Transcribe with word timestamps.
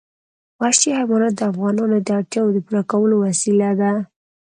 وحشي 0.61 0.89
حیوانات 0.99 1.33
د 1.35 1.41
افغانانو 1.51 1.97
د 2.01 2.09
اړتیاوو 2.19 2.53
د 2.55 2.57
پوره 2.65 2.83
کولو 2.91 3.15
وسیله 3.25 3.69
ده. 3.81 3.91